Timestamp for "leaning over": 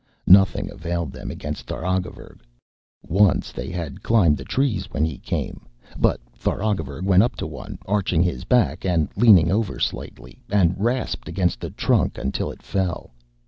9.15-9.77